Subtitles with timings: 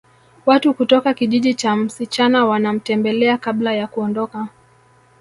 [0.45, 4.47] Watu kutoka kijiji cha msichana wanamtembelea kabla ya kuondoka